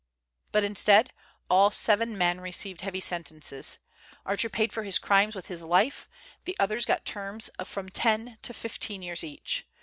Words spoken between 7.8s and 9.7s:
ten to fifteen years each.